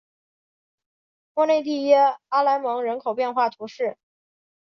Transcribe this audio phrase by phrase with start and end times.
[1.35, 3.99] 莫内蒂耶阿莱蒙人口变化图示